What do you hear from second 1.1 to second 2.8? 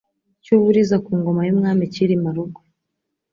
ngoma y'umwami Cyilima Rugwe,